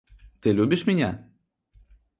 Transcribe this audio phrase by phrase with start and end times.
[0.41, 1.29] Ты любишь меня?